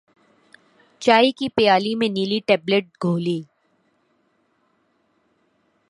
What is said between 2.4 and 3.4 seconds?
tablet گھولی